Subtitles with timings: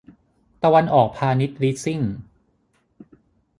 [0.63, 1.99] ตะวันออกพาณิชย์ลีสซิ่ง